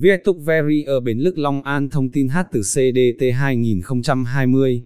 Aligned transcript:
Viettuk 0.00 0.36
Verrier 0.44 1.02
Bến 1.02 1.18
Lức 1.18 1.38
Long 1.38 1.62
An 1.62 1.90
thông 1.90 2.10
tin 2.10 2.28
hát 2.28 2.46
từ 2.52 2.60
CDT 2.60 3.24
2020. 3.34 4.84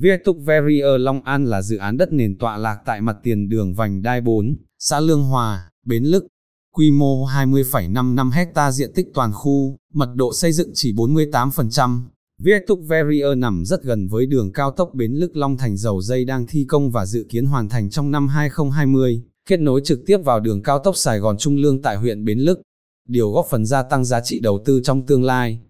Viettuk 0.00 0.36
ở 0.82 0.98
Long 0.98 1.22
An 1.22 1.44
là 1.44 1.62
dự 1.62 1.76
án 1.76 1.96
đất 1.96 2.12
nền 2.12 2.38
tọa 2.38 2.56
lạc 2.56 2.78
tại 2.86 3.00
mặt 3.00 3.16
tiền 3.22 3.48
đường 3.48 3.74
vành 3.74 4.02
đai 4.02 4.20
4, 4.20 4.56
xã 4.78 5.00
Lương 5.00 5.22
Hòa, 5.22 5.70
Bến 5.86 6.04
Lức. 6.04 6.26
Quy 6.72 6.90
mô 6.90 7.26
20,55 7.26 8.30
hecta 8.30 8.72
diện 8.72 8.90
tích 8.94 9.06
toàn 9.14 9.32
khu, 9.32 9.76
mật 9.94 10.08
độ 10.14 10.32
xây 10.34 10.52
dựng 10.52 10.70
chỉ 10.74 10.92
48%. 10.92 12.00
Viettuk 12.38 12.80
Verrier 12.88 13.36
nằm 13.36 13.64
rất 13.64 13.82
gần 13.82 14.08
với 14.08 14.26
đường 14.26 14.52
cao 14.52 14.70
tốc 14.70 14.90
Bến 14.94 15.12
Lức 15.12 15.36
Long 15.36 15.56
Thành 15.56 15.76
dầu 15.76 16.00
dây 16.00 16.24
đang 16.24 16.46
thi 16.46 16.64
công 16.68 16.90
và 16.90 17.06
dự 17.06 17.26
kiến 17.28 17.46
hoàn 17.46 17.68
thành 17.68 17.90
trong 17.90 18.10
năm 18.10 18.28
2020, 18.28 19.22
kết 19.48 19.60
nối 19.60 19.80
trực 19.84 20.00
tiếp 20.06 20.18
vào 20.24 20.40
đường 20.40 20.62
cao 20.62 20.78
tốc 20.78 20.96
Sài 20.96 21.18
Gòn 21.18 21.36
Trung 21.38 21.56
Lương 21.56 21.82
tại 21.82 21.96
huyện 21.96 22.24
Bến 22.24 22.38
Lức 22.38 22.60
điều 23.08 23.30
góp 23.30 23.46
phần 23.50 23.66
gia 23.66 23.82
tăng 23.82 24.04
giá 24.04 24.20
trị 24.20 24.40
đầu 24.40 24.62
tư 24.64 24.80
trong 24.84 25.06
tương 25.06 25.24
lai. 25.24 25.60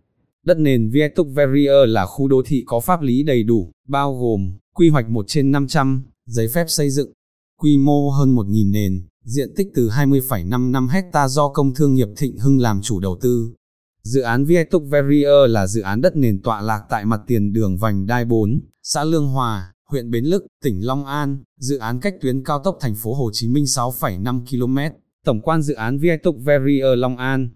Đất 0.47 0.59
nền 0.59 0.91
Vietuk 0.91 1.27
Verrier 1.35 1.89
là 1.89 2.07
khu 2.07 2.29
đô 2.29 2.43
thị 2.47 2.63
có 2.67 2.81
pháp 2.81 3.03
lý 3.03 3.23
đầy 3.23 3.43
đủ, 3.43 3.73
bao 3.89 4.19
gồm, 4.19 4.59
quy 4.75 4.89
hoạch 4.89 5.09
1 5.09 5.25
trên 5.29 5.51
500, 5.51 6.05
giấy 6.27 6.49
phép 6.49 6.65
xây 6.69 6.91
dựng, 6.91 7.13
quy 7.59 7.77
mô 7.77 8.11
hơn 8.11 8.35
1.000 8.37 8.71
nền, 8.71 9.07
diện 9.25 9.55
tích 9.57 9.69
từ 9.75 9.89
20,55 9.89 10.89
hecta 10.89 11.29
do 11.29 11.49
công 11.49 11.75
thương 11.75 11.95
nghiệp 11.95 12.09
Thịnh 12.17 12.39
Hưng 12.39 12.61
làm 12.61 12.83
chủ 12.83 13.01
đầu 13.01 13.19
tư. 13.21 13.55
Dự 14.03 14.21
án 14.21 14.45
Vietuk 14.45 14.83
Verrier 14.91 15.49
là 15.49 15.67
dự 15.67 15.81
án 15.81 16.01
đất 16.01 16.17
nền 16.17 16.43
tọa 16.43 16.61
lạc 16.61 16.83
tại 16.91 17.05
mặt 17.05 17.21
tiền 17.27 17.53
đường 17.53 17.77
vành 17.77 18.07
đai 18.07 18.25
4, 18.25 18.61
xã 18.83 19.05
Lương 19.05 19.27
Hòa, 19.27 19.73
huyện 19.91 20.11
Bến 20.11 20.25
Lức, 20.25 20.47
tỉnh 20.65 20.87
Long 20.87 21.07
An, 21.07 21.43
dự 21.61 21.79
án 21.79 22.01
cách 22.01 22.15
tuyến 22.21 22.45
cao 22.45 22.59
tốc 22.65 22.79
thành 22.81 22.95
phố 22.95 23.15
Hồ 23.15 23.31
Chí 23.33 23.49
Minh 23.49 23.65
6,5 23.65 24.45
km. 24.47 24.97
Tổng 25.27 25.41
quan 25.41 25.63
dự 25.63 25.75
án 25.75 25.99
Viettok 25.99 26.35
Verrier 26.39 26.99
Long 26.99 27.17
An. 27.17 27.49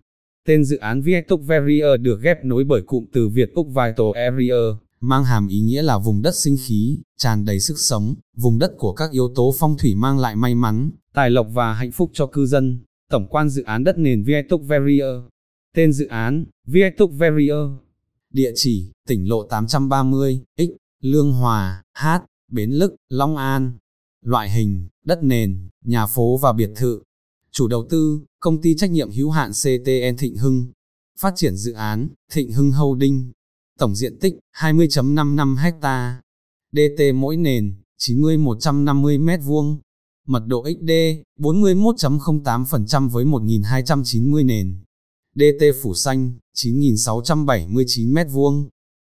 Tên 0.46 0.64
dự 0.64 0.76
án 0.76 1.02
Viettok 1.02 1.40
Verrier 1.40 2.00
được 2.00 2.22
ghép 2.22 2.44
nối 2.44 2.64
bởi 2.64 2.82
cụm 2.82 3.04
từ 3.12 3.28
Việt 3.28 3.50
Úc 3.54 3.66
Vital 3.66 4.06
Area, 4.14 4.56
mang 5.00 5.24
hàm 5.24 5.48
ý 5.48 5.60
nghĩa 5.60 5.82
là 5.82 5.98
vùng 5.98 6.22
đất 6.22 6.34
sinh 6.34 6.56
khí, 6.66 6.98
tràn 7.18 7.44
đầy 7.44 7.60
sức 7.60 7.78
sống, 7.78 8.14
vùng 8.36 8.58
đất 8.58 8.72
của 8.78 8.92
các 8.92 9.10
yếu 9.10 9.32
tố 9.34 9.54
phong 9.58 9.76
thủy 9.78 9.94
mang 9.94 10.18
lại 10.18 10.36
may 10.36 10.54
mắn, 10.54 10.90
tài 11.14 11.30
lộc 11.30 11.46
và 11.52 11.72
hạnh 11.74 11.92
phúc 11.92 12.10
cho 12.12 12.26
cư 12.26 12.46
dân. 12.46 12.78
Tổng 13.10 13.26
quan 13.30 13.48
dự 13.48 13.62
án 13.62 13.84
đất 13.84 13.98
nền 13.98 14.22
Viettok 14.22 14.60
Verrier. 14.62 15.14
Tên 15.74 15.92
dự 15.92 16.06
án, 16.06 16.44
Viettok 16.66 17.10
Verrier. 17.12 17.66
Địa 18.32 18.52
chỉ, 18.54 18.90
tỉnh 19.08 19.28
lộ 19.28 19.42
830, 19.42 20.42
X, 20.58 20.62
Lương 21.02 21.32
Hòa, 21.32 21.82
H, 21.98 22.06
Bến 22.52 22.70
Lức, 22.70 22.94
Long 23.08 23.36
An. 23.36 23.78
Loại 24.24 24.50
hình, 24.50 24.88
đất 25.04 25.22
nền, 25.22 25.68
nhà 25.84 26.06
phố 26.06 26.36
và 26.36 26.52
biệt 26.52 26.70
thự. 26.76 27.02
Chủ 27.52 27.68
đầu 27.68 27.86
tư, 27.90 28.20
công 28.40 28.60
ty 28.60 28.74
trách 28.76 28.90
nhiệm 28.90 29.10
hữu 29.10 29.30
hạn 29.30 29.50
CTN 29.50 30.16
Thịnh 30.18 30.36
Hưng. 30.36 30.72
Phát 31.20 31.32
triển 31.36 31.56
dự 31.56 31.72
án, 31.72 32.08
Thịnh 32.32 32.52
Hưng 32.52 32.72
Holding. 32.72 33.32
Tổng 33.78 33.94
diện 33.94 34.18
tích, 34.20 34.34
20.55 34.56 35.54
ha. 35.82 36.20
DT 36.72 37.02
mỗi 37.14 37.36
nền, 37.36 37.74
90-150 37.98 39.24
m2. 39.24 39.78
Mật 40.26 40.42
độ 40.46 40.64
XD, 40.64 40.90
41.08% 41.38 43.08
với 43.08 43.24
1.290 43.24 44.46
nền. 44.46 44.84
DT 45.34 45.64
phủ 45.82 45.94
xanh, 45.94 46.38
9.679 46.56 48.12
m2. 48.12 48.68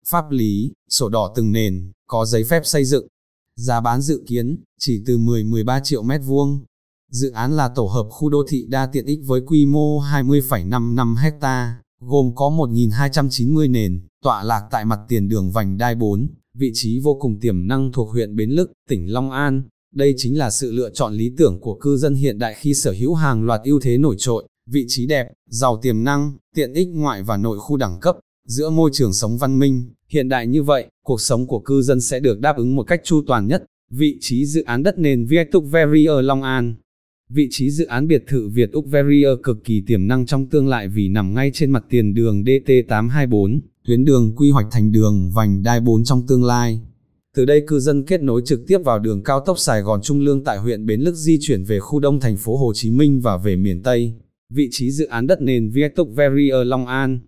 Pháp 0.07 0.31
lý, 0.31 0.71
sổ 0.89 1.09
đỏ 1.09 1.33
từng 1.35 1.51
nền, 1.51 1.91
có 2.07 2.25
giấy 2.25 2.43
phép 2.43 2.61
xây 2.65 2.85
dựng. 2.85 3.07
Giá 3.55 3.81
bán 3.81 4.01
dự 4.01 4.23
kiến, 4.27 4.63
chỉ 4.79 5.03
từ 5.05 5.17
10-13 5.17 5.81
triệu 5.83 6.03
m2. 6.03 6.59
Dự 7.11 7.31
án 7.31 7.55
là 7.55 7.69
tổ 7.75 7.85
hợp 7.85 8.07
khu 8.09 8.29
đô 8.29 8.43
thị 8.49 8.65
đa 8.69 8.85
tiện 8.85 9.05
ích 9.05 9.19
với 9.25 9.41
quy 9.41 9.65
mô 9.65 10.01
20,55 10.01 11.15
hecta, 11.15 11.81
gồm 12.01 12.35
có 12.35 12.49
1.290 12.49 13.71
nền, 13.71 14.01
tọa 14.23 14.43
lạc 14.43 14.67
tại 14.71 14.85
mặt 14.85 14.99
tiền 15.07 15.27
đường 15.29 15.51
vành 15.51 15.77
đai 15.77 15.95
4, 15.95 16.27
vị 16.53 16.71
trí 16.73 16.99
vô 16.99 17.17
cùng 17.21 17.39
tiềm 17.39 17.67
năng 17.67 17.91
thuộc 17.91 18.09
huyện 18.09 18.35
Bến 18.35 18.49
Lức, 18.49 18.71
tỉnh 18.89 19.13
Long 19.13 19.31
An. 19.31 19.63
Đây 19.95 20.13
chính 20.17 20.37
là 20.37 20.49
sự 20.49 20.71
lựa 20.71 20.89
chọn 20.89 21.13
lý 21.13 21.31
tưởng 21.37 21.59
của 21.61 21.75
cư 21.81 21.97
dân 21.97 22.15
hiện 22.15 22.39
đại 22.39 22.55
khi 22.57 22.73
sở 22.73 22.91
hữu 22.91 23.13
hàng 23.13 23.43
loạt 23.43 23.61
ưu 23.63 23.79
thế 23.79 23.97
nổi 23.97 24.15
trội, 24.17 24.47
vị 24.69 24.85
trí 24.87 25.07
đẹp, 25.07 25.27
giàu 25.47 25.79
tiềm 25.81 26.03
năng, 26.03 26.37
tiện 26.55 26.73
ích 26.73 26.87
ngoại 26.87 27.23
và 27.23 27.37
nội 27.37 27.59
khu 27.59 27.77
đẳng 27.77 27.99
cấp, 27.99 28.17
giữa 28.47 28.69
môi 28.69 28.89
trường 28.93 29.13
sống 29.13 29.37
văn 29.37 29.59
minh, 29.59 29.93
hiện 30.09 30.29
đại 30.29 30.47
như 30.47 30.63
vậy, 30.63 30.87
cuộc 31.05 31.21
sống 31.21 31.47
của 31.47 31.59
cư 31.59 31.81
dân 31.81 32.01
sẽ 32.01 32.19
được 32.19 32.39
đáp 32.39 32.57
ứng 32.57 32.75
một 32.75 32.83
cách 32.83 33.01
chu 33.03 33.21
toàn 33.27 33.47
nhất. 33.47 33.63
Vị 33.91 34.17
trí 34.21 34.45
dự 34.45 34.63
án 34.63 34.83
đất 34.83 34.97
nền 34.97 35.25
Viaduct 35.25 35.71
Very 35.71 36.05
ở 36.05 36.21
Long 36.21 36.43
An 36.43 36.75
Vị 37.33 37.47
trí 37.51 37.69
dự 37.69 37.85
án 37.85 38.07
biệt 38.07 38.23
thự 38.27 38.47
Việt 38.47 38.71
Úc 38.71 38.85
Verrier 38.85 39.31
cực 39.43 39.63
kỳ 39.63 39.83
tiềm 39.87 40.07
năng 40.07 40.25
trong 40.25 40.49
tương 40.49 40.67
lai 40.67 40.87
vì 40.87 41.09
nằm 41.09 41.33
ngay 41.33 41.51
trên 41.53 41.71
mặt 41.71 41.85
tiền 41.89 42.13
đường 42.13 42.43
DT824, 42.43 43.59
tuyến 43.85 44.05
đường 44.05 44.35
quy 44.35 44.51
hoạch 44.51 44.67
thành 44.71 44.91
đường 44.91 45.31
vành 45.35 45.63
đai 45.63 45.79
4 45.79 46.03
trong 46.03 46.27
tương 46.27 46.43
lai. 46.43 46.81
Từ 47.35 47.45
đây 47.45 47.63
cư 47.67 47.79
dân 47.79 48.03
kết 48.03 48.21
nối 48.21 48.41
trực 48.45 48.67
tiếp 48.67 48.77
vào 48.85 48.99
đường 48.99 49.23
cao 49.23 49.39
tốc 49.39 49.59
Sài 49.59 49.81
Gòn 49.81 50.01
Trung 50.01 50.19
Lương 50.19 50.43
tại 50.43 50.57
huyện 50.57 50.85
Bến 50.85 51.01
Lức 51.01 51.15
di 51.15 51.37
chuyển 51.41 51.63
về 51.63 51.79
khu 51.79 51.99
đông 51.99 52.19
thành 52.19 52.37
phố 52.37 52.57
Hồ 52.57 52.73
Chí 52.75 52.91
Minh 52.91 53.21
và 53.21 53.37
về 53.37 53.55
miền 53.55 53.83
Tây. 53.83 54.13
Vị 54.53 54.67
trí 54.71 54.91
dự 54.91 55.05
án 55.05 55.27
đất 55.27 55.41
nền 55.41 55.69
Viaduct 55.69 56.15
Verrier 56.15 56.65
Long 56.67 56.87
An. 56.87 57.19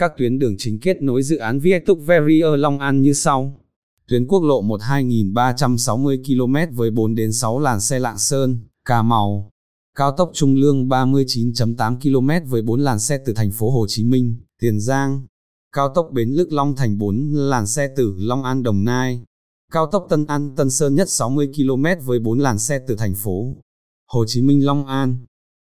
Các 0.00 0.12
tuyến 0.18 0.38
đường 0.38 0.54
chính 0.58 0.80
kết 0.80 1.02
nối 1.02 1.22
dự 1.22 1.36
án 1.36 1.58
Viaduct 1.58 2.06
Verrier 2.06 2.58
Long 2.58 2.78
An 2.78 3.02
như 3.02 3.12
sau. 3.12 3.60
Tuyến 4.08 4.26
quốc 4.26 4.42
lộ 4.42 4.62
1 4.62 4.80
2360 4.82 6.22
km 6.26 6.76
với 6.76 6.90
4 6.90 7.14
đến 7.14 7.32
6 7.32 7.58
làn 7.58 7.80
xe 7.80 7.98
Lạng 7.98 8.18
Sơn, 8.18 8.58
Cà 8.88 9.02
Mau, 9.02 9.50
cao 9.96 10.12
tốc 10.16 10.30
Trung 10.34 10.54
Lương 10.54 10.88
39.8 10.88 12.00
km 12.00 12.50
với 12.50 12.62
4 12.62 12.80
làn 12.80 12.98
xe 12.98 13.18
từ 13.26 13.32
thành 13.32 13.50
phố 13.50 13.70
Hồ 13.70 13.86
Chí 13.88 14.04
Minh, 14.04 14.36
Tiền 14.60 14.80
Giang, 14.80 15.26
cao 15.72 15.88
tốc 15.94 16.08
Bến 16.12 16.28
Lức 16.28 16.52
Long 16.52 16.76
Thành 16.76 16.98
4 16.98 17.30
làn 17.32 17.66
xe 17.66 17.88
từ 17.96 18.14
Long 18.18 18.44
An 18.44 18.62
Đồng 18.62 18.84
Nai, 18.84 19.22
cao 19.72 19.86
tốc 19.92 20.06
Tân 20.10 20.26
An 20.26 20.54
Tân 20.56 20.70
Sơn 20.70 20.94
nhất 20.94 21.10
60 21.10 21.52
km 21.56 21.84
với 22.04 22.18
4 22.18 22.38
làn 22.38 22.58
xe 22.58 22.80
từ 22.86 22.96
thành 22.96 23.14
phố 23.14 23.56
Hồ 24.12 24.24
Chí 24.26 24.42
Minh 24.42 24.66
Long 24.66 24.86
An, 24.86 25.18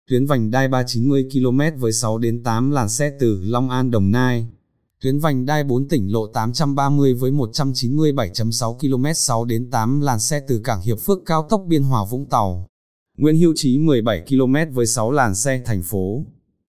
tuyến 0.09 0.25
vành 0.25 0.51
đai 0.51 0.67
390 0.67 1.29
km 1.33 1.79
với 1.79 1.91
6 1.91 2.17
đến 2.17 2.43
8 2.43 2.71
làn 2.71 2.89
xe 2.89 3.11
từ 3.19 3.41
Long 3.43 3.69
An 3.69 3.91
Đồng 3.91 4.11
Nai, 4.11 4.47
tuyến 5.01 5.19
vành 5.19 5.45
đai 5.45 5.63
4 5.63 5.87
tỉnh 5.87 6.11
lộ 6.11 6.27
830 6.27 7.13
với 7.13 7.31
197.6 7.31 8.77
km 8.77 9.05
6 9.15 9.45
đến 9.45 9.69
8 9.71 9.99
làn 9.99 10.19
xe 10.19 10.41
từ 10.47 10.61
Cảng 10.63 10.81
Hiệp 10.81 10.99
Phước 10.99 11.19
cao 11.25 11.47
tốc 11.49 11.63
Biên 11.67 11.83
Hòa 11.83 12.05
Vũng 12.11 12.25
Tàu. 12.29 12.67
Nguyễn 13.17 13.37
Hữu 13.37 13.53
Trí 13.55 13.77
17 13.77 14.25
km 14.29 14.55
với 14.73 14.85
6 14.85 15.11
làn 15.11 15.35
xe 15.35 15.61
thành 15.65 15.81
phố. 15.81 16.25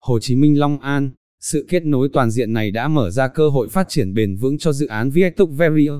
Hồ 0.00 0.18
Chí 0.20 0.36
Minh 0.36 0.58
Long 0.58 0.80
An, 0.80 1.10
sự 1.40 1.66
kết 1.68 1.84
nối 1.84 2.08
toàn 2.12 2.30
diện 2.30 2.52
này 2.52 2.70
đã 2.70 2.88
mở 2.88 3.10
ra 3.10 3.28
cơ 3.28 3.48
hội 3.48 3.68
phát 3.68 3.88
triển 3.88 4.14
bền 4.14 4.36
vững 4.36 4.58
cho 4.58 4.72
dự 4.72 4.86
án 4.86 5.10
Viaduct 5.10 5.52
Verrier. 5.52 5.92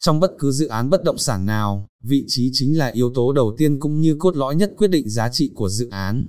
Trong 0.00 0.20
bất 0.20 0.32
cứ 0.38 0.50
dự 0.50 0.66
án 0.66 0.90
bất 0.90 1.04
động 1.04 1.18
sản 1.18 1.46
nào, 1.46 1.86
vị 2.02 2.24
trí 2.26 2.50
chính 2.52 2.78
là 2.78 2.86
yếu 2.86 3.10
tố 3.14 3.32
đầu 3.32 3.54
tiên 3.58 3.80
cũng 3.80 4.00
như 4.00 4.16
cốt 4.18 4.36
lõi 4.36 4.54
nhất 4.54 4.72
quyết 4.76 4.88
định 4.88 5.08
giá 5.08 5.28
trị 5.28 5.50
của 5.54 5.68
dự 5.68 5.88
án. 5.88 6.26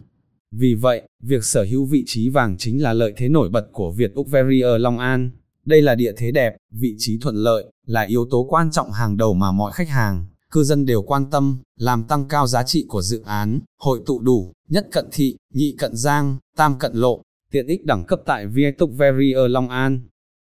Vì 0.52 0.74
vậy, 0.74 1.02
việc 1.24 1.44
sở 1.44 1.64
hữu 1.64 1.86
vị 1.86 2.04
trí 2.08 2.30
vàng 2.30 2.56
chính 2.58 2.82
là 2.82 2.94
lợi 2.94 3.14
thế 3.18 3.30
nổi 3.30 3.50
bật 3.50 3.68
của 3.72 3.92
Việt 3.92 4.12
Úc 4.14 4.28
Verrier 4.30 4.80
Long 4.80 5.00
An. 5.00 5.32
Đây 5.66 5.82
là 5.82 5.96
địa 5.96 6.12
thế 6.18 6.32
đẹp, 6.32 6.56
vị 6.72 6.96
trí 6.98 7.18
thuận 7.18 7.36
lợi, 7.36 7.66
là 7.86 8.02
yếu 8.02 8.26
tố 8.32 8.48
quan 8.50 8.72
trọng 8.72 8.92
hàng 8.92 9.18
đầu 9.18 9.34
mà 9.34 9.52
mọi 9.52 9.72
khách 9.72 9.90
hàng, 9.90 10.26
cư 10.58 10.64
dân 10.64 10.86
đều 10.86 11.02
quan 11.02 11.30
tâm, 11.30 11.58
làm 11.80 12.04
tăng 12.04 12.28
cao 12.28 12.48
giá 12.48 12.64
trị 12.64 12.86
của 12.88 13.02
dự 13.02 13.22
án, 13.26 13.60
hội 13.80 14.00
tụ 14.06 14.20
đủ, 14.20 14.54
nhất 14.70 14.88
cận 14.92 15.06
thị, 15.12 15.38
nhị 15.54 15.76
cận 15.78 15.96
giang, 15.96 16.38
tam 16.56 16.80
cận 16.80 16.94
lộ, 16.96 17.22
tiện 17.52 17.68
ích 17.68 17.86
đẳng 17.86 18.04
cấp 18.08 18.20
tại 18.26 18.48
Viaduct 18.48 18.98
Verrier 18.98 19.50
Long 19.50 19.70
An. 19.70 20.02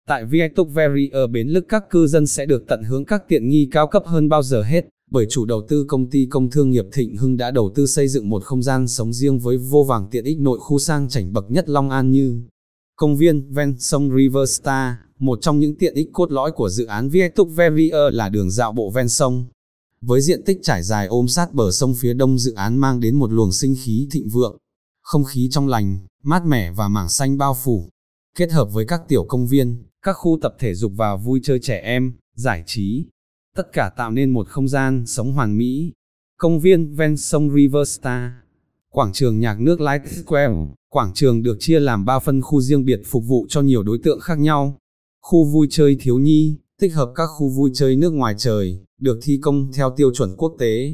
Tại 0.07 0.25
Viaduct 0.25 0.69
Verrier 0.73 1.29
Bến 1.31 1.47
Lức 1.47 1.65
các 1.69 1.89
cư 1.89 2.07
dân 2.07 2.27
sẽ 2.27 2.45
được 2.45 2.63
tận 2.67 2.83
hướng 2.83 3.05
các 3.05 3.23
tiện 3.27 3.49
nghi 3.49 3.67
cao 3.71 3.87
cấp 3.87 4.03
hơn 4.05 4.29
bao 4.29 4.43
giờ 4.43 4.63
hết, 4.63 4.85
bởi 5.11 5.25
chủ 5.29 5.45
đầu 5.45 5.61
tư 5.69 5.85
công 5.87 6.09
ty 6.09 6.25
công 6.25 6.49
thương 6.49 6.69
nghiệp 6.69 6.85
Thịnh 6.93 7.17
Hưng 7.17 7.37
đã 7.37 7.51
đầu 7.51 7.71
tư 7.75 7.85
xây 7.85 8.07
dựng 8.07 8.29
một 8.29 8.43
không 8.43 8.63
gian 8.63 8.87
sống 8.87 9.13
riêng 9.13 9.39
với 9.39 9.57
vô 9.57 9.83
vàng 9.83 10.07
tiện 10.11 10.25
ích 10.25 10.39
nội 10.39 10.59
khu 10.59 10.79
sang 10.79 11.09
chảnh 11.09 11.33
bậc 11.33 11.51
nhất 11.51 11.69
Long 11.69 11.89
An 11.89 12.11
như 12.11 12.41
công 12.95 13.17
viên 13.17 13.53
ven 13.53 13.75
sông 13.79 14.09
River 14.17 14.49
Star, 14.59 14.93
một 15.19 15.39
trong 15.41 15.59
những 15.59 15.75
tiện 15.75 15.93
ích 15.93 16.09
cốt 16.13 16.31
lõi 16.31 16.51
của 16.51 16.69
dự 16.69 16.85
án 16.85 17.09
Viaduct 17.09 17.49
Verrier 17.55 18.13
là 18.13 18.29
đường 18.29 18.51
dạo 18.51 18.71
bộ 18.71 18.89
ven 18.89 19.09
sông, 19.09 19.45
với 20.01 20.21
diện 20.21 20.43
tích 20.45 20.59
trải 20.63 20.83
dài 20.83 21.07
ôm 21.07 21.27
sát 21.27 21.53
bờ 21.53 21.71
sông 21.71 21.93
phía 21.99 22.13
đông 22.13 22.39
dự 22.39 22.53
án 22.53 22.77
mang 22.77 22.99
đến 22.99 23.15
một 23.15 23.31
luồng 23.31 23.51
sinh 23.51 23.75
khí 23.83 24.07
thịnh 24.11 24.29
vượng, 24.29 24.57
không 25.01 25.23
khí 25.23 25.49
trong 25.51 25.67
lành, 25.67 25.99
mát 26.23 26.45
mẻ 26.45 26.71
và 26.71 26.87
mảng 26.87 27.09
xanh 27.09 27.37
bao 27.37 27.57
phủ. 27.63 27.89
Kết 28.35 28.51
hợp 28.51 28.65
với 28.73 28.85
các 28.85 29.01
tiểu 29.07 29.25
công 29.25 29.47
viên, 29.47 29.83
các 30.01 30.13
khu 30.13 30.39
tập 30.41 30.55
thể 30.59 30.73
dục 30.73 30.91
và 30.95 31.15
vui 31.15 31.39
chơi 31.43 31.59
trẻ 31.59 31.81
em, 31.83 32.13
giải 32.35 32.63
trí. 32.65 33.05
Tất 33.55 33.73
cả 33.73 33.91
tạo 33.97 34.11
nên 34.11 34.29
một 34.29 34.47
không 34.47 34.67
gian 34.67 35.05
sống 35.07 35.33
hoàn 35.33 35.57
mỹ. 35.57 35.93
Công 36.37 36.59
viên 36.59 36.95
ven 36.95 37.17
sông 37.17 37.49
River 37.55 37.89
Star. 37.89 38.31
Quảng 38.89 39.13
trường 39.13 39.39
nhạc 39.39 39.61
nước 39.61 39.81
Light 39.81 40.01
Square. 40.07 40.53
Quảng 40.89 41.11
trường 41.13 41.43
được 41.43 41.57
chia 41.59 41.79
làm 41.79 42.05
3 42.05 42.19
phân 42.19 42.41
khu 42.41 42.61
riêng 42.61 42.85
biệt 42.85 43.01
phục 43.05 43.23
vụ 43.27 43.45
cho 43.49 43.61
nhiều 43.61 43.83
đối 43.83 43.99
tượng 44.03 44.19
khác 44.19 44.39
nhau. 44.39 44.77
Khu 45.21 45.45
vui 45.45 45.67
chơi 45.69 45.97
thiếu 45.99 46.19
nhi, 46.19 46.57
tích 46.79 46.93
hợp 46.93 47.11
các 47.15 47.27
khu 47.27 47.49
vui 47.49 47.71
chơi 47.73 47.95
nước 47.95 48.13
ngoài 48.13 48.35
trời, 48.37 48.79
được 49.01 49.19
thi 49.21 49.39
công 49.41 49.71
theo 49.73 49.93
tiêu 49.97 50.13
chuẩn 50.13 50.35
quốc 50.37 50.55
tế, 50.59 50.93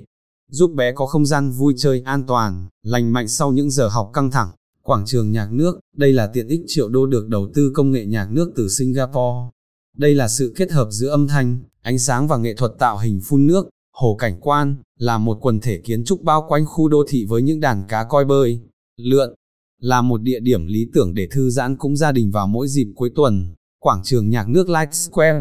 giúp 0.51 0.71
bé 0.75 0.91
có 0.91 1.05
không 1.05 1.25
gian 1.25 1.51
vui 1.51 1.73
chơi 1.77 2.01
an 2.05 2.23
toàn, 2.27 2.67
lành 2.83 3.13
mạnh 3.13 3.27
sau 3.27 3.51
những 3.51 3.71
giờ 3.71 3.87
học 3.87 4.09
căng 4.13 4.31
thẳng. 4.31 4.49
Quảng 4.81 5.05
trường 5.05 5.31
nhạc 5.31 5.49
nước, 5.51 5.79
đây 5.97 6.13
là 6.13 6.27
tiện 6.27 6.47
ích 6.47 6.61
triệu 6.67 6.89
đô 6.89 7.05
được 7.05 7.27
đầu 7.27 7.49
tư 7.53 7.71
công 7.73 7.91
nghệ 7.91 8.05
nhạc 8.05 8.31
nước 8.31 8.51
từ 8.55 8.67
Singapore. 8.69 9.49
Đây 9.97 10.15
là 10.15 10.27
sự 10.27 10.53
kết 10.55 10.71
hợp 10.71 10.87
giữa 10.91 11.09
âm 11.09 11.27
thanh, 11.27 11.63
ánh 11.81 11.99
sáng 11.99 12.27
và 12.27 12.37
nghệ 12.37 12.53
thuật 12.53 12.71
tạo 12.79 12.97
hình 12.97 13.21
phun 13.23 13.47
nước, 13.47 13.69
hồ 13.93 14.15
cảnh 14.19 14.39
quan, 14.41 14.75
là 14.99 15.17
một 15.17 15.37
quần 15.41 15.59
thể 15.59 15.81
kiến 15.85 16.03
trúc 16.03 16.21
bao 16.21 16.45
quanh 16.47 16.65
khu 16.65 16.87
đô 16.87 17.03
thị 17.07 17.25
với 17.25 17.41
những 17.41 17.59
đàn 17.59 17.83
cá 17.87 18.03
coi 18.03 18.25
bơi, 18.25 18.59
lượn, 18.97 19.33
là 19.81 20.01
một 20.01 20.21
địa 20.21 20.39
điểm 20.39 20.67
lý 20.67 20.87
tưởng 20.93 21.13
để 21.13 21.27
thư 21.31 21.49
giãn 21.49 21.77
cũng 21.77 21.97
gia 21.97 22.11
đình 22.11 22.31
vào 22.31 22.47
mỗi 22.47 22.67
dịp 22.67 22.87
cuối 22.95 23.11
tuần. 23.15 23.53
Quảng 23.79 24.01
trường 24.03 24.29
nhạc 24.29 24.49
nước 24.49 24.69
Light 24.69 24.93
Square, 24.93 25.39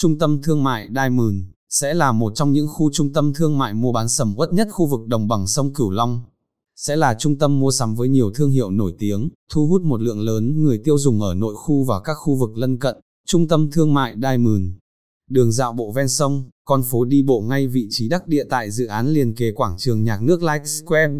trung 0.00 0.18
tâm 0.18 0.42
thương 0.42 0.64
mại 0.64 0.88
Diamond, 0.94 1.34
sẽ 1.68 1.94
là 1.94 2.12
một 2.12 2.32
trong 2.34 2.52
những 2.52 2.68
khu 2.68 2.90
trung 2.92 3.12
tâm 3.12 3.32
thương 3.34 3.58
mại 3.58 3.74
mua 3.74 3.92
bán 3.92 4.08
sầm 4.08 4.34
uất 4.36 4.52
nhất 4.52 4.68
khu 4.70 4.86
vực 4.86 5.06
đồng 5.06 5.28
bằng 5.28 5.46
sông 5.46 5.74
Cửu 5.74 5.90
Long. 5.90 6.22
Sẽ 6.76 6.96
là 6.96 7.14
trung 7.18 7.38
tâm 7.38 7.60
mua 7.60 7.70
sắm 7.70 7.94
với 7.94 8.08
nhiều 8.08 8.30
thương 8.34 8.50
hiệu 8.50 8.70
nổi 8.70 8.94
tiếng, 8.98 9.28
thu 9.52 9.66
hút 9.66 9.82
một 9.82 10.00
lượng 10.00 10.20
lớn 10.20 10.62
người 10.62 10.80
tiêu 10.84 10.98
dùng 10.98 11.20
ở 11.20 11.34
nội 11.34 11.54
khu 11.56 11.84
và 11.84 12.00
các 12.00 12.14
khu 12.14 12.34
vực 12.34 12.56
lân 12.56 12.78
cận. 12.78 12.96
Trung 13.26 13.48
tâm 13.48 13.70
thương 13.70 13.94
mại 13.94 14.14
Diamond, 14.22 14.62
đường 15.30 15.52
dạo 15.52 15.72
bộ 15.72 15.92
ven 15.92 16.08
sông, 16.08 16.50
con 16.64 16.82
phố 16.82 17.04
đi 17.04 17.22
bộ 17.22 17.40
ngay 17.40 17.66
vị 17.66 17.86
trí 17.90 18.08
đắc 18.08 18.26
địa 18.26 18.44
tại 18.50 18.70
dự 18.70 18.86
án 18.86 19.08
liền 19.08 19.34
kề 19.34 19.52
quảng 19.52 19.76
trường 19.78 20.04
nhạc 20.04 20.22
nước 20.22 20.42
Light 20.42 20.66
Square. 20.66 21.14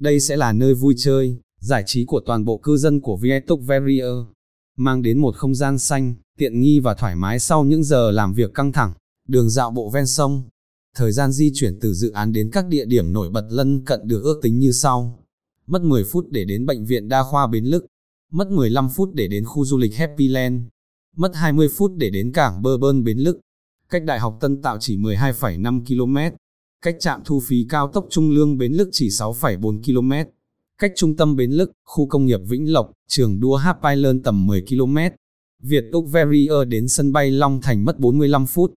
Đây 0.00 0.20
sẽ 0.20 0.36
là 0.36 0.52
nơi 0.52 0.74
vui 0.74 0.94
chơi, 0.98 1.36
giải 1.60 1.82
trí 1.86 2.04
của 2.04 2.20
toàn 2.26 2.44
bộ 2.44 2.58
cư 2.58 2.76
dân 2.76 3.00
của 3.00 3.16
Viettok 3.16 3.58
Verrier, 3.66 4.14
mang 4.76 5.02
đến 5.02 5.18
một 5.18 5.36
không 5.36 5.54
gian 5.54 5.78
xanh, 5.78 6.14
tiện 6.38 6.60
nghi 6.60 6.80
và 6.80 6.94
thoải 6.94 7.16
mái 7.16 7.38
sau 7.38 7.64
những 7.64 7.84
giờ 7.84 8.10
làm 8.10 8.32
việc 8.32 8.54
căng 8.54 8.72
thẳng, 8.72 8.92
đường 9.28 9.50
dạo 9.50 9.70
bộ 9.70 9.90
ven 9.90 10.06
sông. 10.06 10.42
Thời 10.96 11.12
gian 11.12 11.32
di 11.32 11.50
chuyển 11.54 11.78
từ 11.80 11.94
dự 11.94 12.10
án 12.10 12.32
đến 12.32 12.50
các 12.52 12.66
địa 12.68 12.84
điểm 12.84 13.12
nổi 13.12 13.30
bật 13.30 13.46
lân 13.50 13.84
cận 13.84 14.00
được 14.04 14.22
ước 14.22 14.40
tính 14.42 14.58
như 14.58 14.72
sau. 14.72 15.24
Mất 15.66 15.82
10 15.82 16.04
phút 16.04 16.26
để 16.30 16.44
đến 16.44 16.66
bệnh 16.66 16.84
viện 16.84 17.08
đa 17.08 17.22
khoa 17.22 17.46
Bến 17.46 17.64
Lức, 17.64 17.86
mất 18.32 18.50
15 18.50 18.88
phút 18.88 19.14
để 19.14 19.28
đến 19.28 19.44
khu 19.44 19.64
du 19.64 19.78
lịch 19.78 19.96
Happy 19.96 20.28
Land, 20.28 20.62
mất 21.16 21.30
20 21.34 21.68
phút 21.76 21.92
để 21.96 22.10
đến 22.10 22.32
cảng 22.32 22.62
Bơ 22.62 22.78
Bơn 22.78 23.04
Bến 23.04 23.18
Lức, 23.18 23.40
cách 23.90 24.04
Đại 24.04 24.20
học 24.20 24.38
Tân 24.40 24.62
Tạo 24.62 24.78
chỉ 24.80 24.96
12,5 24.96 25.84
km, 25.84 26.36
cách 26.82 26.96
trạm 27.00 27.20
thu 27.24 27.40
phí 27.40 27.66
cao 27.68 27.90
tốc 27.92 28.06
Trung 28.10 28.30
Lương 28.30 28.58
Bến 28.58 28.72
Lức 28.72 28.88
chỉ 28.92 29.08
6,4 29.08 29.82
km, 29.82 30.30
cách 30.80 30.92
trung 30.96 31.16
tâm 31.16 31.36
Bến 31.36 31.50
Lức, 31.50 31.72
khu 31.84 32.06
công 32.06 32.26
nghiệp 32.26 32.40
Vĩnh 32.48 32.72
Lộc, 32.72 32.92
trường 33.08 33.40
đua 33.40 33.56
Happyland 33.56 34.24
tầm 34.24 34.46
10 34.46 34.64
km. 34.68 34.96
Việt 35.62 35.84
Úc 35.92 36.04
Verrier 36.12 36.68
đến 36.68 36.88
sân 36.88 37.12
bay 37.12 37.30
Long 37.30 37.60
Thành 37.60 37.84
mất 37.84 37.98
45 37.98 38.46
phút. 38.46 38.72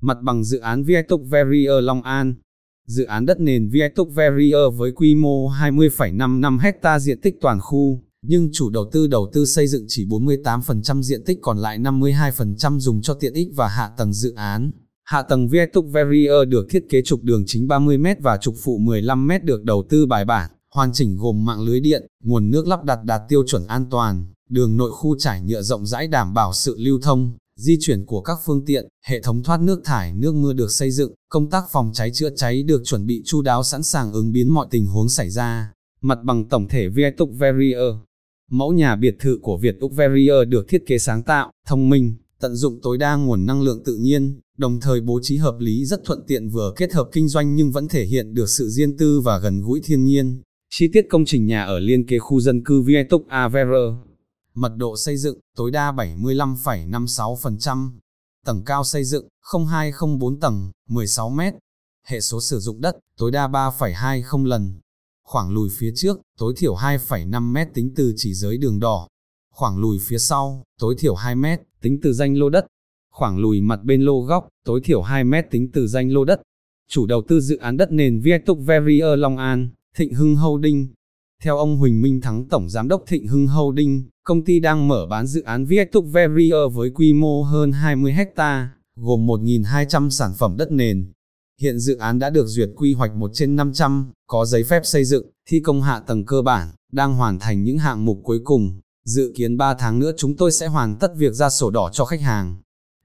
Mặt 0.00 0.18
bằng 0.22 0.44
dự 0.44 0.58
án 0.58 0.84
Viatok 0.84 1.20
Verrier 1.30 1.82
Long 1.82 2.02
An. 2.02 2.34
Dự 2.86 3.04
án 3.04 3.26
đất 3.26 3.40
nền 3.40 3.68
Viatok 3.68 4.08
Verrier 4.14 4.74
với 4.76 4.92
quy 4.92 5.14
mô 5.14 5.50
20,55 5.50 6.58
hecta 6.58 6.98
diện 6.98 7.20
tích 7.20 7.34
toàn 7.40 7.60
khu, 7.60 8.02
nhưng 8.22 8.50
chủ 8.52 8.70
đầu 8.70 8.90
tư 8.92 9.06
đầu 9.06 9.30
tư 9.32 9.44
xây 9.44 9.66
dựng 9.66 9.84
chỉ 9.88 10.06
48% 10.06 11.02
diện 11.02 11.24
tích 11.26 11.38
còn 11.42 11.58
lại 11.58 11.78
52% 11.78 12.78
dùng 12.78 13.02
cho 13.02 13.14
tiện 13.14 13.34
ích 13.34 13.48
và 13.56 13.68
hạ 13.68 13.90
tầng 13.96 14.12
dự 14.12 14.34
án. 14.34 14.70
Hạ 15.04 15.22
tầng 15.22 15.48
Viatok 15.48 15.84
Verrier 15.92 16.48
được 16.48 16.66
thiết 16.70 16.84
kế 16.88 17.02
trục 17.02 17.22
đường 17.22 17.42
chính 17.46 17.66
30m 17.66 18.14
và 18.20 18.36
trục 18.36 18.54
phụ 18.64 18.78
15m 18.78 19.44
được 19.44 19.64
đầu 19.64 19.84
tư 19.90 20.06
bài 20.06 20.24
bản, 20.24 20.50
hoàn 20.74 20.92
chỉnh 20.92 21.16
gồm 21.16 21.44
mạng 21.44 21.60
lưới 21.60 21.80
điện, 21.80 22.06
nguồn 22.24 22.50
nước 22.50 22.66
lắp 22.66 22.84
đặt 22.84 23.04
đạt 23.04 23.20
tiêu 23.28 23.42
chuẩn 23.46 23.66
an 23.66 23.86
toàn, 23.90 24.26
đường 24.48 24.76
nội 24.76 24.90
khu 24.92 25.16
trải 25.18 25.42
nhựa 25.42 25.62
rộng 25.62 25.86
rãi 25.86 26.08
đảm 26.08 26.34
bảo 26.34 26.52
sự 26.52 26.76
lưu 26.78 27.00
thông, 27.02 27.36
di 27.56 27.76
chuyển 27.80 28.06
của 28.06 28.20
các 28.20 28.38
phương 28.44 28.64
tiện, 28.64 28.88
hệ 29.06 29.20
thống 29.22 29.42
thoát 29.42 29.60
nước 29.60 29.80
thải 29.84 30.14
nước 30.14 30.34
mưa 30.34 30.52
được 30.52 30.70
xây 30.70 30.90
dựng, 30.90 31.12
công 31.28 31.50
tác 31.50 31.64
phòng 31.70 31.90
cháy 31.94 32.10
chữa 32.10 32.30
cháy 32.36 32.62
được 32.62 32.82
chuẩn 32.84 33.06
bị 33.06 33.22
chu 33.24 33.42
đáo 33.42 33.62
sẵn 33.62 33.82
sàng 33.82 34.12
ứng 34.12 34.32
biến 34.32 34.54
mọi 34.54 34.66
tình 34.70 34.86
huống 34.86 35.08
xảy 35.08 35.30
ra. 35.30 35.72
Mặt 36.00 36.18
bằng 36.24 36.48
tổng 36.48 36.68
thể 36.68 36.88
Vietuc 36.88 37.28
Verrier 37.32 37.94
Mẫu 38.50 38.72
nhà 38.72 38.96
biệt 38.96 39.16
thự 39.20 39.38
của 39.42 39.56
Việt 39.56 39.76
Úc 39.80 39.92
Verrier 39.92 40.48
được 40.48 40.68
thiết 40.68 40.86
kế 40.86 40.98
sáng 40.98 41.22
tạo, 41.22 41.50
thông 41.66 41.88
minh, 41.88 42.14
tận 42.40 42.54
dụng 42.54 42.80
tối 42.82 42.98
đa 42.98 43.16
nguồn 43.16 43.46
năng 43.46 43.62
lượng 43.62 43.82
tự 43.84 43.96
nhiên, 43.96 44.40
đồng 44.58 44.80
thời 44.80 45.00
bố 45.00 45.20
trí 45.22 45.36
hợp 45.36 45.56
lý 45.58 45.84
rất 45.84 46.04
thuận 46.04 46.24
tiện 46.26 46.48
vừa 46.48 46.72
kết 46.76 46.92
hợp 46.92 47.08
kinh 47.12 47.28
doanh 47.28 47.54
nhưng 47.54 47.70
vẫn 47.70 47.88
thể 47.88 48.04
hiện 48.04 48.34
được 48.34 48.48
sự 48.48 48.68
riêng 48.68 48.96
tư 48.96 49.20
và 49.20 49.38
gần 49.38 49.60
gũi 49.60 49.80
thiên 49.84 50.04
nhiên. 50.04 50.42
Chi 50.70 50.88
tiết 50.92 51.06
công 51.10 51.24
trình 51.24 51.46
nhà 51.46 51.64
ở 51.64 51.78
liên 51.78 52.06
kế 52.06 52.18
khu 52.18 52.40
dân 52.40 52.64
cư 52.64 52.82
Vietok 52.82 53.28
Aver. 53.28 53.68
Mật 54.54 54.72
độ 54.76 54.96
xây 54.96 55.16
dựng 55.16 55.38
tối 55.56 55.70
đa 55.70 55.92
75,56%. 55.92 57.90
Tầng 58.46 58.64
cao 58.64 58.84
xây 58.84 59.04
dựng 59.04 59.28
0204 59.68 60.40
tầng, 60.40 60.70
16 60.88 61.30
m. 61.30 61.40
Hệ 62.06 62.20
số 62.20 62.40
sử 62.40 62.58
dụng 62.58 62.80
đất 62.80 62.96
tối 63.18 63.30
đa 63.30 63.48
3,20 63.48 64.44
lần. 64.44 64.80
Khoảng 65.24 65.50
lùi 65.50 65.68
phía 65.78 65.92
trước 65.96 66.18
tối 66.38 66.54
thiểu 66.56 66.74
2,5 66.74 67.40
m 67.40 67.56
tính 67.74 67.92
từ 67.96 68.12
chỉ 68.16 68.34
giới 68.34 68.58
đường 68.58 68.80
đỏ. 68.80 69.08
Khoảng 69.54 69.78
lùi 69.78 69.98
phía 70.08 70.18
sau 70.18 70.64
tối 70.80 70.94
thiểu 70.98 71.14
2 71.14 71.34
m 71.34 71.44
tính 71.80 71.98
từ 72.02 72.12
danh 72.12 72.38
lô 72.38 72.50
đất. 72.50 72.66
Khoảng 73.12 73.38
lùi 73.38 73.60
mặt 73.60 73.80
bên 73.84 74.02
lô 74.02 74.20
góc 74.20 74.48
tối 74.64 74.80
thiểu 74.84 75.02
2 75.02 75.24
m 75.24 75.34
tính 75.50 75.70
từ 75.72 75.86
danh 75.86 76.12
lô 76.12 76.24
đất. 76.24 76.42
Chủ 76.88 77.06
đầu 77.06 77.22
tư 77.28 77.40
dự 77.40 77.56
án 77.56 77.76
đất 77.76 77.92
nền 77.92 78.20
Vietok 78.20 78.58
Verrier 78.58 79.18
Long 79.18 79.36
An 79.36 79.70
Thịnh 79.96 80.14
Hưng 80.14 80.36
Holding. 80.36 80.88
Theo 81.42 81.58
ông 81.58 81.76
Huỳnh 81.76 82.02
Minh 82.02 82.20
Thắng 82.20 82.48
Tổng 82.48 82.70
Giám 82.70 82.88
đốc 82.88 83.04
Thịnh 83.06 83.26
Hưng 83.26 83.46
Holding, 83.46 84.08
công 84.24 84.44
ty 84.44 84.60
đang 84.60 84.88
mở 84.88 85.06
bán 85.10 85.26
dự 85.26 85.42
án 85.42 85.64
Viettok 85.64 86.04
Verrier 86.12 86.72
với 86.72 86.90
quy 86.90 87.12
mô 87.12 87.42
hơn 87.42 87.72
20 87.72 88.12
hecta, 88.12 88.70
gồm 88.96 89.26
1.200 89.26 90.10
sản 90.10 90.32
phẩm 90.38 90.56
đất 90.56 90.72
nền. 90.72 91.12
Hiện 91.60 91.78
dự 91.78 91.96
án 91.96 92.18
đã 92.18 92.30
được 92.30 92.46
duyệt 92.46 92.68
quy 92.76 92.94
hoạch 92.94 93.14
1 93.14 93.30
trên 93.34 93.56
500, 93.56 94.12
có 94.26 94.44
giấy 94.44 94.64
phép 94.64 94.80
xây 94.84 95.04
dựng, 95.04 95.26
thi 95.48 95.60
công 95.60 95.82
hạ 95.82 96.00
tầng 96.00 96.26
cơ 96.26 96.42
bản, 96.42 96.68
đang 96.92 97.14
hoàn 97.14 97.38
thành 97.38 97.64
những 97.64 97.78
hạng 97.78 98.04
mục 98.04 98.20
cuối 98.24 98.40
cùng. 98.44 98.80
Dự 99.04 99.32
kiến 99.36 99.56
3 99.56 99.74
tháng 99.74 99.98
nữa 99.98 100.12
chúng 100.16 100.36
tôi 100.36 100.52
sẽ 100.52 100.66
hoàn 100.66 100.96
tất 100.96 101.12
việc 101.16 101.32
ra 101.32 101.50
sổ 101.50 101.70
đỏ 101.70 101.90
cho 101.92 102.04
khách 102.04 102.20
hàng. 102.20 102.56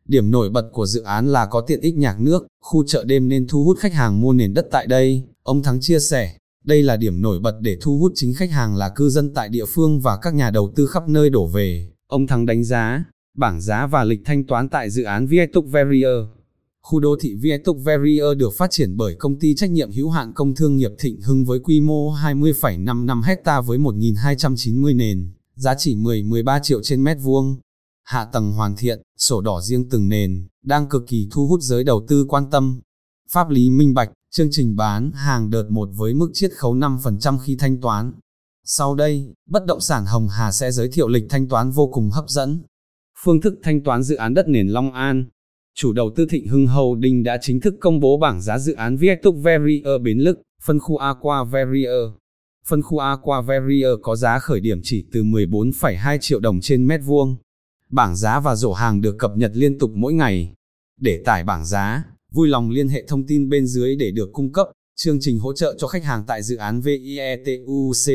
Điểm 0.05 0.31
nổi 0.31 0.49
bật 0.49 0.69
của 0.73 0.85
dự 0.85 1.01
án 1.01 1.27
là 1.27 1.45
có 1.45 1.61
tiện 1.61 1.81
ích 1.81 1.95
nhạc 1.95 2.21
nước, 2.21 2.47
khu 2.61 2.83
chợ 2.87 3.03
đêm 3.03 3.27
nên 3.27 3.47
thu 3.47 3.63
hút 3.63 3.77
khách 3.79 3.93
hàng 3.93 4.21
mua 4.21 4.33
nền 4.33 4.53
đất 4.53 4.67
tại 4.71 4.87
đây, 4.87 5.23
ông 5.43 5.63
Thắng 5.63 5.81
chia 5.81 5.99
sẻ. 5.99 6.37
Đây 6.63 6.83
là 6.83 6.97
điểm 6.97 7.21
nổi 7.21 7.39
bật 7.39 7.59
để 7.61 7.77
thu 7.81 7.97
hút 7.97 8.11
chính 8.15 8.33
khách 8.33 8.51
hàng 8.51 8.75
là 8.75 8.89
cư 8.95 9.09
dân 9.09 9.33
tại 9.33 9.49
địa 9.49 9.65
phương 9.65 9.99
và 9.99 10.17
các 10.21 10.33
nhà 10.33 10.51
đầu 10.51 10.73
tư 10.75 10.87
khắp 10.87 11.09
nơi 11.09 11.29
đổ 11.29 11.47
về. 11.47 11.91
Ông 12.07 12.27
Thắng 12.27 12.45
đánh 12.45 12.63
giá, 12.63 13.03
bảng 13.37 13.61
giá 13.61 13.87
và 13.87 14.03
lịch 14.03 14.21
thanh 14.25 14.47
toán 14.47 14.69
tại 14.69 14.89
dự 14.89 15.03
án 15.03 15.27
Viettok 15.27 15.65
Verrier. 15.67 16.27
Khu 16.81 16.99
đô 16.99 17.15
thị 17.21 17.35
Viettok 17.41 17.75
Verrier 17.85 18.37
được 18.37 18.53
phát 18.57 18.71
triển 18.71 18.97
bởi 18.97 19.15
công 19.19 19.39
ty 19.39 19.55
trách 19.55 19.71
nhiệm 19.71 19.91
hữu 19.91 20.09
hạn 20.09 20.33
công 20.33 20.55
thương 20.55 20.77
nghiệp 20.77 20.91
Thịnh 20.99 21.21
Hưng 21.21 21.45
với 21.45 21.59
quy 21.59 21.81
mô 21.81 22.13
20,55 22.13 23.21
hecta 23.21 23.61
với 23.61 23.77
1.290 23.77 24.95
nền, 24.95 25.31
giá 25.55 25.75
chỉ 25.77 25.95
10-13 25.95 26.59
triệu 26.63 26.81
trên 26.83 27.03
mét 27.03 27.17
vuông. 27.21 27.59
Hạ 28.03 28.25
tầng 28.25 28.51
hoàn 28.51 28.75
thiện, 28.75 29.01
sổ 29.17 29.41
đỏ 29.41 29.61
riêng 29.61 29.89
từng 29.89 30.09
nền, 30.09 30.47
đang 30.63 30.89
cực 30.89 31.03
kỳ 31.07 31.27
thu 31.31 31.47
hút 31.47 31.61
giới 31.61 31.83
đầu 31.83 32.05
tư 32.07 32.25
quan 32.29 32.49
tâm. 32.51 32.81
Pháp 33.31 33.49
lý 33.49 33.69
minh 33.69 33.93
bạch, 33.93 34.11
Chương 34.35 34.47
trình 34.51 34.75
bán 34.75 35.11
hàng 35.11 35.49
đợt 35.49 35.63
1 35.69 35.89
với 35.95 36.13
mức 36.13 36.29
chiết 36.33 36.51
khấu 36.51 36.75
5% 36.75 37.37
khi 37.37 37.55
thanh 37.59 37.81
toán. 37.81 38.13
Sau 38.65 38.95
đây, 38.95 39.33
bất 39.49 39.65
động 39.65 39.79
sản 39.79 40.05
Hồng 40.05 40.27
Hà 40.27 40.51
sẽ 40.51 40.71
giới 40.71 40.89
thiệu 40.93 41.07
lịch 41.07 41.23
thanh 41.29 41.47
toán 41.47 41.71
vô 41.71 41.87
cùng 41.87 42.09
hấp 42.09 42.29
dẫn. 42.29 42.63
Phương 43.23 43.41
thức 43.41 43.53
thanh 43.63 43.83
toán 43.83 44.03
dự 44.03 44.15
án 44.15 44.33
đất 44.33 44.47
nền 44.47 44.67
Long 44.67 44.93
An 44.93 45.25
Chủ 45.75 45.93
đầu 45.93 46.11
tư 46.15 46.25
Thịnh 46.29 46.47
Hưng 46.47 46.67
Holding 46.67 47.23
đã 47.23 47.37
chính 47.41 47.59
thức 47.59 47.73
công 47.81 47.99
bố 47.99 48.17
bảng 48.17 48.41
giá 48.41 48.59
dự 48.59 48.73
án 48.73 48.97
Viettok 48.97 49.35
Verrier 49.35 50.01
Bến 50.01 50.19
Lức, 50.19 50.41
phân 50.63 50.79
khu 50.79 50.97
Aqua 50.97 51.43
Verrier. 51.43 52.09
Phân 52.67 52.81
khu 52.81 52.97
Aqua 52.97 53.41
Verrier 53.41 53.91
có 54.01 54.15
giá 54.15 54.39
khởi 54.39 54.59
điểm 54.59 54.79
chỉ 54.83 55.05
từ 55.11 55.23
14,2 55.23 56.17
triệu 56.21 56.39
đồng 56.39 56.59
trên 56.61 56.87
mét 56.87 57.01
vuông. 57.05 57.37
Bảng 57.89 58.15
giá 58.15 58.39
và 58.39 58.55
rổ 58.55 58.73
hàng 58.73 59.01
được 59.01 59.15
cập 59.19 59.31
nhật 59.35 59.51
liên 59.53 59.79
tục 59.79 59.91
mỗi 59.95 60.13
ngày. 60.13 60.53
Để 60.99 61.21
tải 61.25 61.43
bảng 61.43 61.65
giá, 61.65 62.03
vui 62.33 62.47
lòng 62.47 62.69
liên 62.69 62.87
hệ 62.87 63.03
thông 63.07 63.27
tin 63.27 63.49
bên 63.49 63.67
dưới 63.67 63.95
để 63.95 64.11
được 64.11 64.29
cung 64.33 64.51
cấp 64.51 64.67
chương 64.95 65.17
trình 65.21 65.39
hỗ 65.39 65.53
trợ 65.53 65.75
cho 65.77 65.87
khách 65.87 66.03
hàng 66.03 66.23
tại 66.27 66.43
dự 66.43 66.55
án 66.55 66.81
VIETUCVAZEA. 66.81 68.07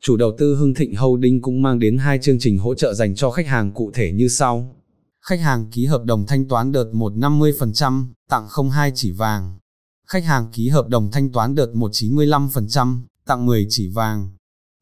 Chủ 0.00 0.16
đầu 0.16 0.32
tư 0.38 0.54
Hưng 0.54 0.74
Thịnh 0.74 0.96
Holding 0.96 1.42
cũng 1.42 1.62
mang 1.62 1.78
đến 1.78 1.98
hai 1.98 2.18
chương 2.22 2.38
trình 2.40 2.58
hỗ 2.58 2.74
trợ 2.74 2.94
dành 2.94 3.14
cho 3.14 3.30
khách 3.30 3.46
hàng 3.46 3.72
cụ 3.72 3.90
thể 3.94 4.12
như 4.12 4.28
sau. 4.28 4.76
Khách 5.20 5.40
hàng 5.40 5.70
ký 5.72 5.84
hợp 5.84 6.04
đồng 6.04 6.26
thanh 6.26 6.48
toán 6.48 6.72
đợt 6.72 6.90
1 6.92 7.12
50%, 7.12 8.06
tặng 8.28 8.46
02 8.70 8.92
chỉ 8.94 9.12
vàng. 9.12 9.58
Khách 10.06 10.24
hàng 10.24 10.46
ký 10.52 10.68
hợp 10.68 10.88
đồng 10.88 11.10
thanh 11.10 11.32
toán 11.32 11.54
đợt 11.54 11.74
1 11.74 11.90
95%, 11.90 13.00
tặng 13.26 13.46
10 13.46 13.66
chỉ 13.68 13.88
vàng. 13.88 14.30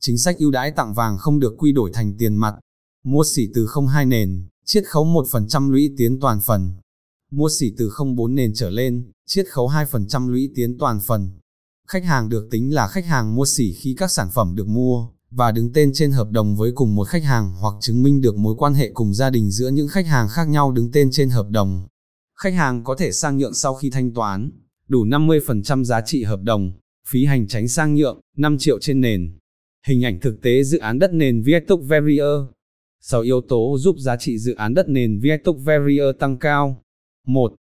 Chính 0.01 0.19
sách 0.19 0.39
ưu 0.39 0.51
đãi 0.51 0.71
tặng 0.71 0.95
vàng 0.95 1.19
không 1.19 1.41
được 1.41 1.55
quy 1.59 1.73
đổi 1.73 1.91
thành 1.95 2.15
tiền 2.19 2.37
mặt. 2.37 2.55
Mua 3.05 3.25
xỉ 3.25 3.49
từ 3.55 3.67
02 3.93 4.07
nền, 4.07 4.49
chiết 4.65 4.85
khấu 4.87 5.05
1% 5.05 5.71
lũy 5.71 5.95
tiến 5.97 6.21
toàn 6.21 6.41
phần 6.41 6.73
mua 7.31 7.49
xỉ 7.49 7.73
từ 7.79 7.91
04 8.17 8.35
nền 8.35 8.53
trở 8.55 8.71
lên, 8.71 9.11
chiết 9.27 9.47
khấu 9.49 9.69
2% 9.69 10.29
lũy 10.29 10.51
tiến 10.55 10.79
toàn 10.79 11.01
phần. 11.07 11.31
Khách 11.89 12.05
hàng 12.05 12.29
được 12.29 12.49
tính 12.51 12.75
là 12.75 12.89
khách 12.89 13.07
hàng 13.07 13.35
mua 13.35 13.47
xỉ 13.47 13.73
khi 13.73 13.95
các 13.99 14.11
sản 14.11 14.29
phẩm 14.35 14.55
được 14.55 14.69
mua, 14.69 15.09
và 15.31 15.53
đứng 15.53 15.73
tên 15.73 15.91
trên 15.95 16.11
hợp 16.11 16.31
đồng 16.31 16.57
với 16.57 16.73
cùng 16.75 16.95
một 16.95 17.05
khách 17.05 17.25
hàng 17.25 17.53
hoặc 17.61 17.75
chứng 17.81 18.03
minh 18.03 18.21
được 18.21 18.37
mối 18.37 18.55
quan 18.59 18.75
hệ 18.75 18.91
cùng 18.95 19.15
gia 19.15 19.31
đình 19.31 19.51
giữa 19.51 19.69
những 19.69 19.89
khách 19.89 20.07
hàng 20.07 20.29
khác 20.29 20.49
nhau 20.49 20.73
đứng 20.73 20.93
tên 20.93 21.11
trên 21.13 21.31
hợp 21.31 21.47
đồng. 21.51 21.87
Khách 22.41 22.55
hàng 22.55 22.85
có 22.85 22.95
thể 22.95 23.13
sang 23.13 23.39
nhượng 23.39 23.55
sau 23.55 23.75
khi 23.75 23.91
thanh 23.91 24.15
toán, 24.15 24.51
đủ 24.89 25.05
50% 25.05 25.85
giá 25.85 26.01
trị 26.01 26.25
hợp 26.25 26.41
đồng, 26.43 26.73
phí 27.09 27.25
hành 27.25 27.49
tránh 27.49 27.69
sang 27.69 27.95
nhượng, 27.95 28.21
5 28.37 28.59
triệu 28.59 28.79
trên 28.81 29.01
nền. 29.01 29.39
Hình 29.87 30.05
ảnh 30.05 30.21
thực 30.21 30.43
tế 30.43 30.63
dự 30.65 30.79
án 30.79 30.99
đất 30.99 31.13
nền 31.13 31.43
Viaduct 31.43 31.83
Verrier 31.83 32.41
6 33.01 33.21
yếu 33.21 33.41
tố 33.49 33.77
giúp 33.79 33.97
giá 33.99 34.17
trị 34.17 34.39
dự 34.39 34.55
án 34.55 34.75
đất 34.75 34.89
nền 34.89 35.21
Viaduct 35.21 35.59
Verrier 35.65 36.07
tăng 36.19 36.39
cao 36.39 36.83
1. 37.27 37.53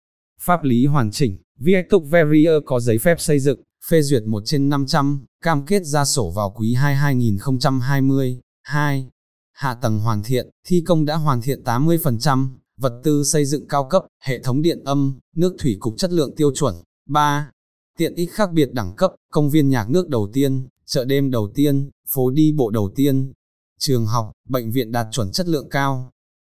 Pháp 0.40 0.64
lý 0.64 0.86
hoàn 0.86 1.10
chỉnh 1.10 1.38
Viaduct 1.58 2.10
Verrier 2.10 2.54
có 2.66 2.80
giấy 2.80 2.98
phép 2.98 3.20
xây 3.20 3.38
dựng, 3.38 3.60
phê 3.90 4.02
duyệt 4.02 4.22
1 4.22 4.42
trên 4.44 4.68
500, 4.68 5.24
cam 5.42 5.66
kết 5.66 5.82
ra 5.84 6.04
sổ 6.04 6.30
vào 6.30 6.54
quý 6.56 6.74
2 6.74 6.94
2020. 6.94 8.40
2. 8.62 9.08
Hạ 9.52 9.74
tầng 9.74 9.98
hoàn 9.98 10.22
thiện, 10.22 10.50
thi 10.66 10.82
công 10.86 11.04
đã 11.04 11.16
hoàn 11.16 11.40
thiện 11.40 11.62
80%, 11.62 12.48
vật 12.76 13.00
tư 13.04 13.24
xây 13.24 13.44
dựng 13.44 13.68
cao 13.68 13.88
cấp, 13.90 14.02
hệ 14.22 14.42
thống 14.42 14.62
điện 14.62 14.84
âm, 14.84 15.18
nước 15.36 15.56
thủy 15.58 15.76
cục 15.80 15.94
chất 15.96 16.12
lượng 16.12 16.34
tiêu 16.36 16.50
chuẩn. 16.54 16.74
3. 17.08 17.50
Tiện 17.98 18.14
ích 18.14 18.32
khác 18.32 18.52
biệt 18.52 18.68
đẳng 18.72 18.94
cấp, 18.96 19.12
công 19.32 19.50
viên 19.50 19.68
nhạc 19.68 19.90
nước 19.90 20.08
đầu 20.08 20.30
tiên, 20.32 20.68
chợ 20.86 21.04
đêm 21.04 21.30
đầu 21.30 21.50
tiên, 21.54 21.90
phố 22.08 22.30
đi 22.30 22.52
bộ 22.52 22.70
đầu 22.70 22.92
tiên, 22.96 23.32
trường 23.78 24.06
học, 24.06 24.32
bệnh 24.48 24.70
viện 24.70 24.92
đạt 24.92 25.06
chuẩn 25.12 25.32
chất 25.32 25.48
lượng 25.48 25.68
cao. 25.70 26.10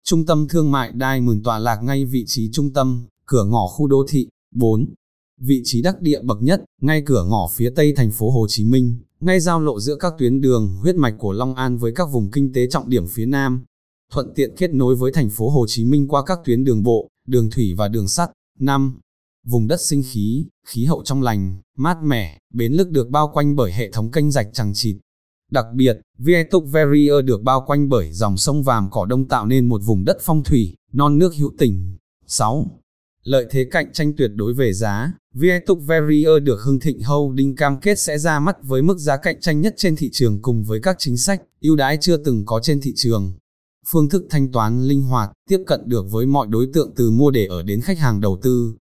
Trung 0.09 0.25
tâm 0.25 0.47
thương 0.47 0.71
mại 0.71 0.91
Diamond 0.99 1.43
tọa 1.43 1.59
lạc 1.59 1.79
ngay 1.83 2.05
vị 2.05 2.23
trí 2.27 2.49
trung 2.51 2.73
tâm, 2.73 3.05
cửa 3.25 3.43
ngõ 3.43 3.67
khu 3.67 3.87
đô 3.87 4.05
thị. 4.09 4.27
4. 4.55 4.93
Vị 5.41 5.61
trí 5.63 5.81
đắc 5.81 6.01
địa 6.01 6.21
bậc 6.21 6.37
nhất, 6.41 6.63
ngay 6.81 7.03
cửa 7.05 7.23
ngõ 7.23 7.47
phía 7.55 7.69
tây 7.75 7.93
thành 7.95 8.11
phố 8.11 8.29
Hồ 8.29 8.47
Chí 8.49 8.65
Minh, 8.65 8.95
ngay 9.19 9.39
giao 9.39 9.59
lộ 9.59 9.79
giữa 9.79 9.95
các 9.95 10.13
tuyến 10.17 10.41
đường 10.41 10.75
huyết 10.81 10.95
mạch 10.95 11.15
của 11.19 11.31
Long 11.31 11.55
An 11.55 11.77
với 11.77 11.91
các 11.95 12.05
vùng 12.11 12.31
kinh 12.31 12.53
tế 12.53 12.67
trọng 12.67 12.89
điểm 12.89 13.07
phía 13.07 13.25
Nam. 13.25 13.65
Thuận 14.13 14.33
tiện 14.35 14.55
kết 14.57 14.73
nối 14.73 14.95
với 14.95 15.11
thành 15.11 15.29
phố 15.29 15.49
Hồ 15.49 15.65
Chí 15.67 15.85
Minh 15.85 16.07
qua 16.07 16.23
các 16.25 16.39
tuyến 16.45 16.63
đường 16.63 16.83
bộ, 16.83 17.07
đường 17.27 17.49
thủy 17.49 17.73
và 17.77 17.87
đường 17.87 18.07
sắt. 18.07 18.31
5. 18.59 18.99
Vùng 19.45 19.67
đất 19.67 19.81
sinh 19.81 20.03
khí, 20.11 20.45
khí 20.67 20.85
hậu 20.85 21.03
trong 21.03 21.21
lành, 21.21 21.61
mát 21.77 21.97
mẻ, 22.03 22.39
bến 22.53 22.73
lức 22.73 22.89
được 22.89 23.09
bao 23.09 23.31
quanh 23.33 23.55
bởi 23.55 23.73
hệ 23.73 23.91
thống 23.91 24.11
kênh 24.11 24.31
rạch 24.31 24.47
chằng 24.53 24.71
chịt. 24.73 24.97
Đặc 25.51 25.65
biệt, 25.75 25.97
Vietok 26.17 26.63
Verrier 26.71 27.25
được 27.25 27.41
bao 27.41 27.63
quanh 27.67 27.89
bởi 27.89 28.11
dòng 28.11 28.37
sông 28.37 28.63
Vàm 28.63 28.89
Cỏ 28.91 29.05
Đông 29.05 29.27
tạo 29.27 29.45
nên 29.45 29.65
một 29.65 29.81
vùng 29.85 30.05
đất 30.05 30.17
phong 30.21 30.43
thủy, 30.43 30.75
non 30.93 31.17
nước 31.17 31.35
hữu 31.35 31.51
tình. 31.57 31.97
6. 32.27 32.81
Lợi 33.23 33.45
thế 33.49 33.67
cạnh 33.71 33.93
tranh 33.93 34.13
tuyệt 34.17 34.31
đối 34.35 34.53
về 34.53 34.73
giá, 34.73 35.13
Vietok 35.33 35.77
Verrier 35.81 36.43
được 36.43 36.61
Hưng 36.61 36.79
Thịnh 36.79 37.03
Holding 37.03 37.55
cam 37.55 37.79
kết 37.79 37.99
sẽ 37.99 38.17
ra 38.17 38.39
mắt 38.39 38.57
với 38.63 38.81
mức 38.81 38.97
giá 38.97 39.17
cạnh 39.17 39.41
tranh 39.41 39.61
nhất 39.61 39.73
trên 39.77 39.95
thị 39.95 40.09
trường 40.13 40.41
cùng 40.41 40.63
với 40.63 40.79
các 40.83 40.95
chính 40.99 41.17
sách, 41.17 41.41
ưu 41.61 41.75
đãi 41.75 41.97
chưa 42.01 42.17
từng 42.17 42.45
có 42.45 42.59
trên 42.63 42.81
thị 42.81 42.93
trường. 42.95 43.33
Phương 43.91 44.09
thức 44.09 44.25
thanh 44.29 44.51
toán 44.51 44.83
linh 44.83 45.01
hoạt, 45.01 45.31
tiếp 45.49 45.59
cận 45.67 45.81
được 45.85 46.05
với 46.11 46.25
mọi 46.25 46.47
đối 46.47 46.67
tượng 46.73 46.93
từ 46.95 47.11
mua 47.11 47.31
để 47.31 47.45
ở 47.45 47.63
đến 47.63 47.81
khách 47.81 47.99
hàng 47.99 48.21
đầu 48.21 48.39
tư. 48.41 48.77